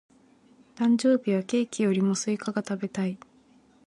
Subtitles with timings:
[0.75, 3.19] 誕生日はケーキよりもスイカが食べたい。